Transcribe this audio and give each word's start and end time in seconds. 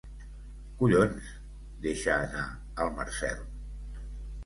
Collons 0.79 1.27
—deixa 1.85 2.19
anar 2.25 2.49
el 2.87 2.93
Marcel—. 2.99 3.49